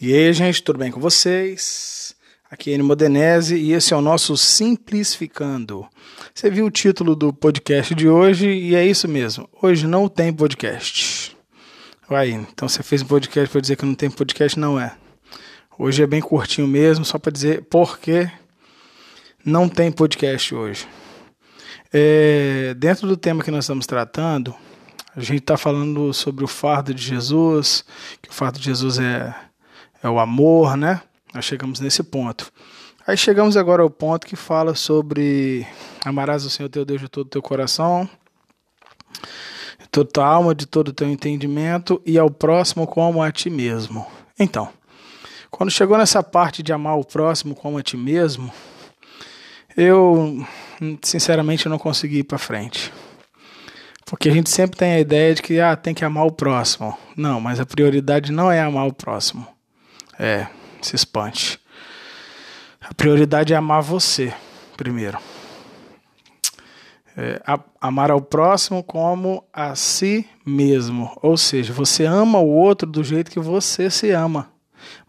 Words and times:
E 0.00 0.14
aí, 0.14 0.32
gente, 0.32 0.62
tudo 0.62 0.78
bem 0.78 0.92
com 0.92 1.00
vocês? 1.00 2.14
Aqui 2.50 2.70
é 2.70 2.74
Enio 2.74 2.86
Modenese 2.86 3.56
e 3.56 3.72
esse 3.72 3.92
é 3.92 3.96
o 3.96 4.00
nosso 4.00 4.36
Simplificando. 4.36 5.86
Você 6.32 6.48
viu 6.48 6.66
o 6.66 6.70
título 6.70 7.16
do 7.16 7.32
podcast 7.32 7.94
de 7.94 8.08
hoje 8.08 8.48
e 8.48 8.74
é 8.76 8.86
isso 8.86 9.08
mesmo. 9.08 9.48
Hoje 9.60 9.86
não 9.86 10.08
tem 10.08 10.32
podcast. 10.32 11.36
Vai, 12.08 12.30
então 12.30 12.68
você 12.68 12.82
fez 12.82 13.02
um 13.02 13.06
podcast 13.06 13.50
para 13.50 13.60
dizer 13.60 13.76
que 13.76 13.84
não 13.84 13.94
tem 13.94 14.08
podcast? 14.08 14.58
Não 14.58 14.80
é. 14.80 14.96
Hoje 15.78 16.02
é 16.02 16.06
bem 16.06 16.20
curtinho 16.20 16.68
mesmo, 16.68 17.04
só 17.04 17.18
para 17.18 17.32
dizer 17.32 17.64
por 17.64 17.98
que 17.98 18.30
não 19.44 19.68
tem 19.68 19.92
podcast 19.92 20.54
hoje. 20.54 20.86
É, 21.92 22.74
dentro 22.74 23.06
do 23.06 23.16
tema 23.16 23.42
que 23.42 23.50
nós 23.50 23.64
estamos 23.64 23.86
tratando, 23.86 24.54
a 25.16 25.20
gente 25.20 25.40
está 25.40 25.56
falando 25.56 26.12
sobre 26.12 26.44
o 26.44 26.48
fardo 26.48 26.92
de 26.92 27.02
Jesus, 27.02 27.84
que 28.22 28.30
o 28.30 28.32
fardo 28.32 28.58
de 28.58 28.66
Jesus 28.66 28.98
é 28.98 29.34
é 30.02 30.08
o 30.08 30.18
amor, 30.18 30.76
né? 30.76 31.00
Nós 31.34 31.44
chegamos 31.44 31.80
nesse 31.80 32.02
ponto. 32.02 32.50
Aí 33.06 33.16
chegamos 33.16 33.56
agora 33.56 33.82
ao 33.82 33.90
ponto 33.90 34.26
que 34.26 34.36
fala 34.36 34.74
sobre 34.74 35.66
amarás 36.04 36.44
o 36.44 36.50
Senhor 36.50 36.68
teu 36.68 36.84
Deus 36.84 37.00
de 37.00 37.08
todo 37.08 37.26
o 37.26 37.30
teu 37.30 37.42
coração, 37.42 38.08
de 39.78 39.88
toda 39.90 40.10
tua 40.10 40.26
alma, 40.26 40.54
de 40.54 40.66
todo 40.66 40.88
o 40.88 40.92
teu 40.92 41.08
entendimento 41.08 42.00
e 42.04 42.18
ao 42.18 42.30
próximo 42.30 42.86
como 42.86 43.22
a 43.22 43.32
ti 43.32 43.48
mesmo. 43.48 44.06
Então, 44.38 44.68
quando 45.50 45.70
chegou 45.70 45.96
nessa 45.96 46.22
parte 46.22 46.62
de 46.62 46.72
amar 46.72 46.98
o 46.98 47.04
próximo 47.04 47.54
como 47.54 47.78
a 47.78 47.82
ti 47.82 47.96
mesmo, 47.96 48.52
eu 49.78 50.44
sinceramente 51.02 51.68
não 51.68 51.78
consegui 51.78 52.18
ir 52.18 52.24
para 52.24 52.36
frente. 52.36 52.92
Porque 54.04 54.28
a 54.28 54.32
gente 54.32 54.50
sempre 54.50 54.76
tem 54.76 54.94
a 54.94 55.00
ideia 55.00 55.32
de 55.36 55.40
que 55.40 55.60
ah, 55.60 55.76
tem 55.76 55.94
que 55.94 56.04
amar 56.04 56.26
o 56.26 56.32
próximo. 56.32 56.98
Não, 57.16 57.40
mas 57.40 57.60
a 57.60 57.66
prioridade 57.66 58.32
não 58.32 58.50
é 58.50 58.60
amar 58.60 58.88
o 58.88 58.92
próximo. 58.92 59.46
É, 60.18 60.48
se 60.82 60.96
espante. 60.96 61.60
A 62.80 62.92
prioridade 62.92 63.52
é 63.52 63.56
amar 63.56 63.80
você, 63.80 64.34
primeiro. 64.76 65.18
É, 67.16 67.40
amar 67.80 68.10
ao 68.10 68.20
próximo 68.20 68.82
como 68.82 69.44
a 69.52 69.76
si 69.76 70.26
mesmo. 70.44 71.16
Ou 71.22 71.36
seja, 71.36 71.72
você 71.72 72.04
ama 72.04 72.40
o 72.40 72.48
outro 72.48 72.90
do 72.90 73.04
jeito 73.04 73.30
que 73.30 73.38
você 73.38 73.88
se 73.90 74.10
ama. 74.10 74.50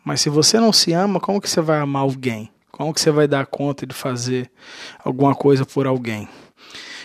Mas 0.03 0.21
se 0.21 0.29
você 0.29 0.59
não 0.59 0.71
se 0.71 0.93
ama, 0.93 1.19
como 1.19 1.41
que 1.41 1.49
você 1.49 1.61
vai 1.61 1.79
amar 1.79 2.03
alguém? 2.03 2.51
Como 2.79 2.93
que 2.93 3.01
você 3.01 3.11
vai 3.11 3.27
dar 3.27 3.45
conta 3.45 3.85
de 3.85 3.93
fazer 3.93 4.49
alguma 5.03 5.35
coisa 5.35 5.65
por 5.65 5.85
alguém? 5.85 6.29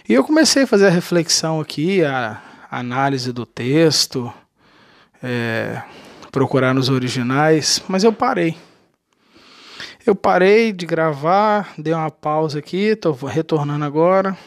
E 0.08 0.14
eu 0.14 0.22
comecei 0.22 0.62
a 0.62 0.67
fazer 0.69 0.86
a 0.86 0.91
reflexão 0.91 1.61
aqui, 1.61 2.05
a, 2.05 2.41
análise 2.70 3.33
do 3.33 3.44
texto, 3.44 4.33
é, 5.20 5.83
procurar 6.30 6.75
nos 6.75 6.89
originais, 6.89 7.83
mas 7.89 8.05
eu 8.05 8.12
parei. 8.12 8.56
Eu 10.06 10.14
parei 10.14 10.72
de 10.72 10.86
gravar, 10.86 11.75
dei 11.77 11.92
uma 11.92 12.08
pausa 12.08 12.61
aqui, 12.61 12.92
estou 12.92 13.12
retornando 13.12 13.84
agora. 13.84 14.39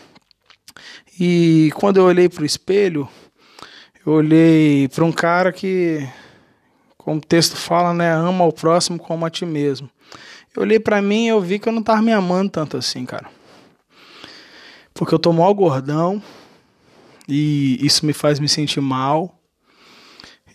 E 1.19 1.73
quando 1.75 1.97
eu 1.97 2.05
olhei 2.05 2.29
para 2.29 2.43
o 2.43 2.45
espelho, 2.45 3.05
eu 4.05 4.13
olhei 4.13 4.87
para 4.87 5.03
um 5.03 5.11
cara 5.11 5.51
que, 5.51 6.07
como 6.97 7.17
o 7.17 7.21
texto 7.21 7.57
fala, 7.57 7.93
né, 7.93 8.13
ama 8.13 8.45
o 8.45 8.53
próximo 8.53 8.97
como 8.97 9.25
a 9.25 9.29
ti 9.29 9.45
mesmo. 9.45 9.89
Eu 10.57 10.63
olhei 10.63 10.79
para 10.79 10.99
mim 11.03 11.25
e 11.25 11.27
eu 11.27 11.39
vi 11.39 11.59
que 11.59 11.69
eu 11.69 11.71
não 11.71 11.81
estava 11.81 12.01
me 12.01 12.11
amando 12.11 12.49
tanto 12.49 12.77
assim, 12.77 13.05
cara. 13.05 13.27
Porque 14.91 15.13
eu 15.13 15.19
tô 15.19 15.31
mal 15.31 15.53
gordão 15.53 16.19
e 17.29 17.77
isso 17.85 18.03
me 18.03 18.11
faz 18.11 18.39
me 18.39 18.49
sentir 18.49 18.81
mal. 18.81 19.39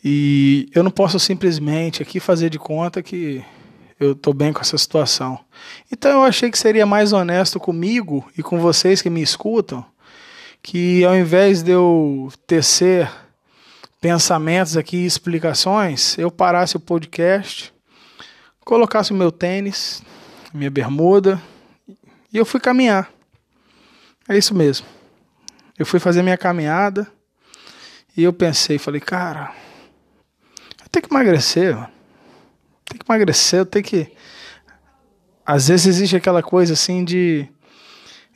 E 0.05 0.69
eu 0.75 0.83
não 0.83 0.91
posso 0.91 1.21
simplesmente 1.21 2.03
aqui 2.03 2.19
fazer 2.19 2.51
de 2.51 2.59
conta 2.59 3.01
que 3.01 3.45
eu 4.01 4.11
estou 4.11 4.35
bem 4.35 4.53
com 4.53 4.61
essa 4.61 4.77
situação. 4.77 5.39
Então 5.93 6.11
eu 6.11 6.23
achei 6.25 6.51
que 6.51 6.59
seria 6.59 6.85
mais 6.85 7.13
honesto 7.13 7.61
comigo 7.61 8.29
e 8.37 8.43
com 8.43 8.59
vocês 8.59 9.01
que 9.01 9.09
me 9.09 9.23
escutam, 9.23 9.87
que 10.61 11.05
ao 11.05 11.15
invés 11.15 11.63
de 11.63 11.71
eu 11.71 12.29
tecer 12.45 13.09
pensamentos 14.01 14.77
aqui 14.77 14.97
e 14.97 15.07
explicações, 15.07 16.19
eu 16.19 16.29
parasse 16.29 16.77
o 16.77 16.81
podcast, 16.81 17.72
colocasse 18.65 19.13
o 19.13 19.17
meu 19.17 19.33
tênis, 19.33 20.03
minha 20.53 20.71
bermuda 20.71 21.41
e 22.33 22.37
eu 22.37 22.45
fui 22.45 22.61
caminhar. 22.61 23.11
É 24.29 24.37
isso 24.37 24.55
mesmo. 24.55 24.87
Eu 25.79 25.85
fui 25.85 25.99
fazer 25.99 26.23
minha 26.23 26.39
caminhada 26.39 27.07
e 28.17 28.23
eu 28.23 28.33
pensei, 28.33 28.79
falei, 28.79 29.01
cara, 29.01 29.53
tenho 30.93 31.09
que 31.09 31.13
emagrecer, 31.13 31.75
mano. 31.75 31.89
Tem 32.85 32.99
que 32.99 33.05
emagrecer, 33.09 33.61
eu 33.61 33.67
tenho 33.67 33.85
que. 33.85 34.13
Às 35.45 35.69
vezes 35.69 35.87
existe 35.87 36.15
aquela 36.15 36.43
coisa 36.43 36.75
assim 36.75 37.03
de. 37.03 37.49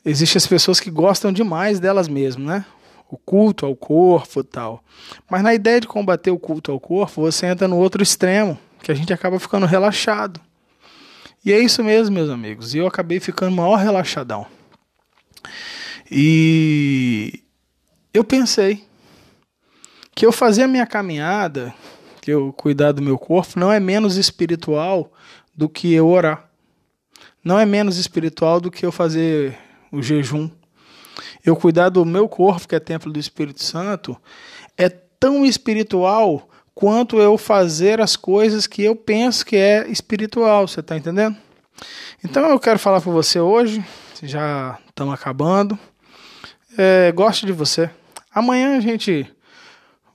Existem 0.04 0.38
as 0.38 0.46
pessoas 0.46 0.80
que 0.80 0.90
gostam 0.90 1.30
demais 1.30 1.78
delas 1.78 2.08
mesmas, 2.08 2.46
né? 2.46 2.64
O 3.08 3.18
culto 3.18 3.66
ao 3.66 3.76
corpo 3.76 4.40
e 4.40 4.44
tal. 4.44 4.82
Mas 5.30 5.42
na 5.42 5.54
ideia 5.54 5.80
de 5.80 5.86
combater 5.86 6.30
o 6.30 6.38
culto 6.38 6.72
ao 6.72 6.80
corpo, 6.80 7.20
você 7.20 7.46
entra 7.46 7.68
no 7.68 7.76
outro 7.76 8.02
extremo, 8.02 8.58
que 8.86 8.92
a 8.92 8.94
gente 8.94 9.12
acaba 9.12 9.40
ficando 9.40 9.66
relaxado. 9.66 10.40
E 11.44 11.52
é 11.52 11.58
isso 11.58 11.82
mesmo, 11.82 12.14
meus 12.14 12.30
amigos. 12.30 12.72
E 12.72 12.78
eu 12.78 12.86
acabei 12.86 13.18
ficando 13.18 13.50
maior 13.50 13.74
relaxadão. 13.74 14.46
E 16.08 17.42
eu 18.14 18.22
pensei 18.22 18.84
que 20.14 20.24
eu 20.24 20.30
fazia 20.30 20.66
a 20.66 20.68
minha 20.68 20.86
caminhada 20.86 21.74
que 22.22 22.30
eu 22.30 22.52
cuidar 22.52 22.92
do 22.92 23.02
meu 23.02 23.18
corpo 23.18 23.58
não 23.58 23.72
é 23.72 23.80
menos 23.80 24.16
espiritual 24.16 25.12
do 25.52 25.68
que 25.68 25.92
eu 25.92 26.06
orar. 26.06 26.48
Não 27.42 27.58
é 27.58 27.66
menos 27.66 27.96
espiritual 27.96 28.60
do 28.60 28.70
que 28.70 28.86
eu 28.86 28.92
fazer 28.92 29.58
o 29.90 30.00
jejum. 30.00 30.48
Eu 31.44 31.56
cuidar 31.56 31.88
do 31.88 32.04
meu 32.04 32.28
corpo, 32.28 32.68
que 32.68 32.76
é 32.76 32.78
templo 32.78 33.12
do 33.12 33.18
Espírito 33.18 33.64
Santo, 33.64 34.16
é 34.78 34.88
tão 34.88 35.44
espiritual 35.44 36.48
quanto 36.76 37.18
eu 37.18 37.38
fazer 37.38 38.02
as 38.02 38.16
coisas 38.16 38.66
que 38.66 38.82
eu 38.82 38.94
penso 38.94 39.46
que 39.46 39.56
é 39.56 39.88
espiritual, 39.88 40.68
você 40.68 40.80
está 40.80 40.94
entendendo? 40.94 41.34
Então 42.22 42.46
eu 42.50 42.60
quero 42.60 42.78
falar 42.78 43.00
para 43.00 43.10
você 43.10 43.40
hoje, 43.40 43.82
já 44.22 44.78
estamos 44.86 45.14
acabando. 45.14 45.78
É, 46.76 47.10
gosto 47.12 47.46
de 47.46 47.52
você. 47.52 47.88
Amanhã 48.30 48.76
a 48.76 48.80
gente 48.80 49.26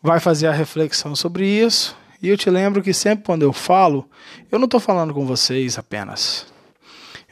vai 0.03 0.19
fazer 0.19 0.45
a 0.47 0.51
reflexão 0.51 1.15
sobre 1.15 1.47
isso 1.47 1.97
e 2.21 2.29
eu 2.29 2.37
te 2.37 2.47
lembro 2.51 2.83
que 2.83 2.93
sempre 2.93 3.25
quando 3.25 3.41
eu 3.41 3.51
falo, 3.51 4.07
eu 4.51 4.59
não 4.59 4.65
estou 4.65 4.79
falando 4.79 5.15
com 5.15 5.25
vocês 5.25 5.79
apenas. 5.79 6.45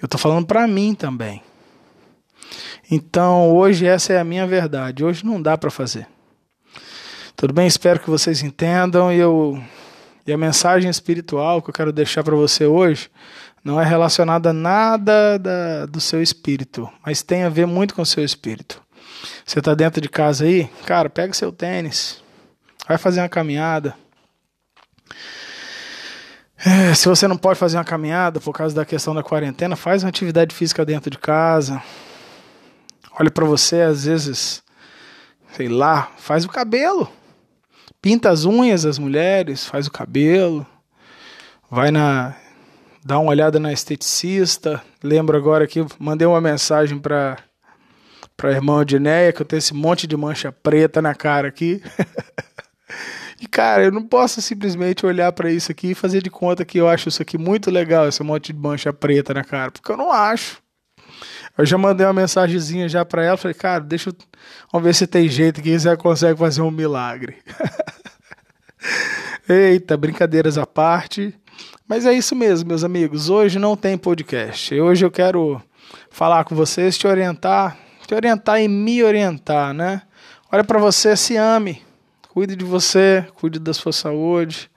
Eu 0.01 0.06
estou 0.06 0.19
falando 0.19 0.47
para 0.47 0.67
mim 0.67 0.96
também. 0.96 1.44
Então 2.90 3.51
hoje 3.56 3.85
essa 3.85 4.11
é 4.11 4.19
a 4.19 4.23
minha 4.23 4.47
verdade. 4.47 5.06
Hoje 5.06 5.23
não 5.23 5.40
dá 5.40 5.56
para 5.56 5.69
fazer. 5.69 6.07
Tudo 7.39 7.53
bem? 7.53 7.67
Espero 7.67 8.01
que 8.01 8.09
vocês 8.09 8.44
entendam. 8.44 9.09
E, 9.13 9.17
eu, 9.17 9.57
e 10.27 10.33
a 10.33 10.38
mensagem 10.38 10.89
espiritual 10.89 11.61
que 11.61 11.69
eu 11.69 11.73
quero 11.73 11.94
deixar 11.94 12.22
para 12.22 12.35
você 12.35 12.66
hoje 12.66 13.09
não 13.63 13.79
é 13.79 13.85
relacionada 13.85 14.50
a 14.50 14.53
nada 14.53 15.39
da, 15.39 15.85
do 15.85 16.01
seu 16.01 16.22
espírito, 16.22 16.89
mas 17.01 17.23
tem 17.23 17.44
a 17.44 17.49
ver 17.49 17.66
muito 17.66 17.95
com 17.95 18.01
o 18.01 18.05
seu 18.05 18.25
espírito. 18.25 18.81
Você 19.45 19.59
está 19.59 19.73
dentro 19.73 20.01
de 20.01 20.09
casa 20.09 20.44
aí? 20.44 20.69
Cara, 20.85 21.09
pega 21.09 21.31
seu 21.31 21.49
tênis, 21.49 22.22
vai 22.85 22.97
fazer 22.97 23.22
uma 23.22 23.29
caminhada 23.29 23.95
é, 26.66 26.94
se 26.94 27.07
você 27.07 27.25
não 27.25 27.38
pode 27.38 27.57
fazer 27.57 27.78
uma 27.78 27.85
caminhada 27.85 28.41
por 28.41 28.51
causa 28.51 28.75
da 28.75 28.83
questão 28.83 29.16
da 29.16 29.23
quarentena, 29.23 29.78
faz 29.78 30.03
uma 30.03 30.09
atividade 30.09 30.53
física 30.53 30.85
dentro 30.85 31.09
de 31.09 31.17
casa. 31.17 31.81
Olha 33.17 33.31
para 33.31 33.45
você, 33.45 33.79
às 33.79 34.03
vezes, 34.03 34.61
sei 35.55 35.69
lá, 35.69 36.11
faz 36.17 36.43
o 36.43 36.49
cabelo. 36.49 37.09
Pinta 38.01 38.29
as 38.29 38.46
unhas 38.46 38.84
das 38.84 38.97
mulheres, 38.97 39.66
faz 39.66 39.87
o 39.87 39.91
cabelo. 39.91 40.66
Vai 41.69 41.91
na 41.91 42.35
dá 43.03 43.19
uma 43.19 43.31
olhada 43.31 43.59
na 43.59 43.73
esteticista. 43.73 44.81
Lembro 45.03 45.37
agora 45.37 45.67
que 45.67 45.85
mandei 45.97 46.28
uma 46.28 46.41
mensagem 46.41 46.97
para 46.97 47.37
para 48.37 48.49
a 48.49 48.53
irmã 48.53 48.79
Odneia 48.79 49.34
que 49.34 49.41
eu 49.41 49.46
tenho 49.46 49.57
esse 49.57 49.73
monte 49.73 50.07
de 50.07 50.16
mancha 50.16 50.51
preta 50.51 51.01
na 51.01 51.13
cara 51.13 51.47
aqui. 51.47 51.81
E, 53.41 53.47
cara, 53.47 53.85
eu 53.85 53.91
não 53.91 54.03
posso 54.03 54.41
simplesmente 54.41 55.05
olhar 55.05 55.31
para 55.31 55.49
isso 55.49 55.72
aqui 55.72 55.91
e 55.91 55.95
fazer 55.95 56.22
de 56.22 56.29
conta 56.29 56.66
que 56.66 56.78
eu 56.78 56.90
acho 56.90 57.07
isso 57.07 57.22
aqui 57.22 57.37
muito 57.37 57.72
legal, 57.72 58.07
esse 58.07 58.22
monte 58.22 58.52
de 58.52 58.59
mancha 58.59 58.91
preta 58.91 59.34
na 59.34 59.45
cara, 59.45 59.72
porque 59.72 59.90
eu 59.90 59.95
não 59.95 60.11
acho. 60.11 60.61
Eu 61.57 61.66
já 61.66 61.78
mandei 61.78 62.05
uma 62.05 62.13
mensagenzinha 62.13 62.90
já 62.90 63.05
para 63.05 63.23
ela, 63.23 63.37
falei, 63.37 63.53
cara, 63.55 63.81
deixa 63.81 64.09
eu... 64.09 64.16
Vamos 64.72 64.85
ver 64.85 64.93
se 64.93 65.07
tem 65.07 65.29
jeito 65.29 65.61
que 65.61 65.78
você 65.78 65.95
consegue 65.95 66.37
fazer 66.37 66.61
um 66.61 66.72
milagre. 66.72 67.37
Eita, 69.49 69.97
brincadeiras 69.97 70.57
à 70.57 70.66
parte. 70.66 71.34
Mas 71.87 72.05
é 72.05 72.13
isso 72.13 72.35
mesmo, 72.35 72.69
meus 72.69 72.84
amigos. 72.84 73.29
Hoje 73.29 73.59
não 73.59 73.75
tem 73.75 73.97
podcast. 73.97 74.79
Hoje 74.79 75.03
eu 75.05 75.11
quero 75.11 75.61
falar 76.09 76.46
com 76.46 76.55
vocês, 76.55 76.97
te 76.97 77.07
orientar 77.07 77.78
te 78.09 78.16
orientar 78.16 78.59
e 78.59 78.67
me 78.67 79.03
orientar, 79.03 79.72
né? 79.72 80.01
Olha 80.51 80.63
para 80.63 80.79
você, 80.79 81.16
se 81.16 81.37
ame, 81.37 81.84
cuide 82.29 82.55
de 82.55 82.66
você, 82.66 83.23
cuide 83.35 83.59
da 83.59 83.72
sua 83.72 83.93
saúde. 83.93 84.72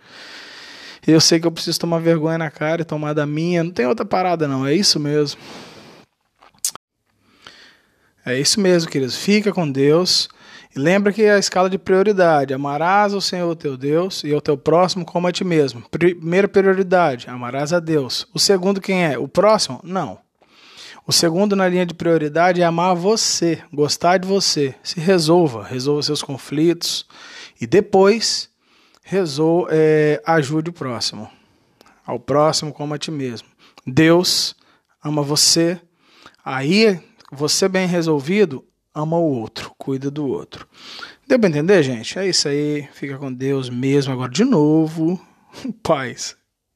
Eu 1.06 1.18
sei 1.18 1.40
que 1.40 1.46
eu 1.46 1.50
preciso 1.50 1.80
tomar 1.80 1.98
vergonha 1.98 2.36
na 2.36 2.50
cara 2.50 2.82
e 2.82 2.84
tomar 2.84 3.14
da 3.14 3.24
minha. 3.24 3.64
Não 3.64 3.70
tem 3.70 3.86
outra 3.86 4.04
parada, 4.04 4.46
não. 4.46 4.66
É 4.66 4.74
isso 4.74 5.00
mesmo. 5.00 5.40
É 8.24 8.38
isso 8.38 8.60
mesmo, 8.60 8.90
queridos. 8.90 9.16
Fica 9.16 9.50
com 9.50 9.70
Deus. 9.70 10.28
Lembra 10.74 11.12
que 11.12 11.24
a 11.26 11.38
escala 11.38 11.68
de 11.68 11.78
prioridade: 11.78 12.54
amarás 12.54 13.12
o 13.12 13.20
Senhor 13.20 13.54
teu 13.56 13.76
Deus 13.76 14.24
e 14.24 14.32
ao 14.32 14.40
teu 14.40 14.56
próximo 14.56 15.04
como 15.04 15.26
a 15.26 15.32
ti 15.32 15.44
mesmo. 15.44 15.82
Primeira 15.90 16.48
prioridade: 16.48 17.28
amarás 17.28 17.72
a 17.72 17.80
Deus. 17.80 18.26
O 18.32 18.38
segundo, 18.38 18.80
quem 18.80 19.04
é? 19.04 19.18
O 19.18 19.28
próximo? 19.28 19.80
Não. 19.84 20.18
O 21.06 21.12
segundo 21.12 21.56
na 21.56 21.68
linha 21.68 21.84
de 21.84 21.94
prioridade 21.94 22.62
é 22.62 22.64
amar 22.64 22.94
você, 22.94 23.60
gostar 23.72 24.18
de 24.18 24.28
você. 24.28 24.74
Se 24.82 25.00
resolva, 25.00 25.64
resolva 25.64 26.02
seus 26.02 26.22
conflitos 26.22 27.06
e 27.60 27.66
depois 27.66 28.48
resolva, 29.02 29.68
é, 29.72 30.22
ajude 30.24 30.70
o 30.70 30.72
próximo. 30.72 31.28
Ao 32.06 32.20
próximo 32.20 32.72
como 32.72 32.94
a 32.94 32.98
ti 32.98 33.10
mesmo. 33.10 33.48
Deus 33.86 34.54
ama 35.04 35.22
você. 35.22 35.80
Aí, 36.44 37.00
você 37.32 37.68
bem 37.68 37.86
resolvido, 37.86 38.64
ama 38.94 39.16
o 39.16 39.40
outro, 39.40 39.72
cuida 39.78 40.10
do 40.10 40.26
outro. 40.26 40.66
Deu 41.26 41.38
para 41.38 41.48
entender, 41.48 41.82
gente? 41.82 42.18
É 42.18 42.28
isso 42.28 42.48
aí. 42.48 42.88
Fica 42.92 43.18
com 43.18 43.32
Deus 43.32 43.70
mesmo. 43.70 44.12
Agora, 44.12 44.30
de 44.30 44.44
novo, 44.44 45.20
paz. 45.82 46.36